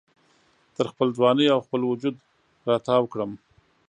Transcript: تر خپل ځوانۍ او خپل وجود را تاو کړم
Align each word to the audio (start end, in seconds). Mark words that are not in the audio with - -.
تر 0.75 0.85
خپل 0.91 1.07
ځوانۍ 1.17 1.47
او 1.53 1.59
خپل 1.65 1.81
وجود 1.91 2.15
را 2.67 2.75
تاو 2.87 3.03
کړم 3.11 3.31